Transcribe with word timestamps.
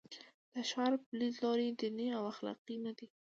د 0.53 0.55
شارپ 0.69 1.03
لیدلوری 1.19 1.69
دیني 1.79 2.07
او 2.17 2.23
اخلاقي 2.33 2.75
نه 2.85 2.91
دی. 2.97 3.07